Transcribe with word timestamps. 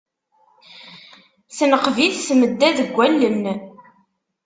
Tenqeb-it 1.57 2.15
tmedda 2.27 2.69
deg 2.77 2.93
allen. 3.05 3.41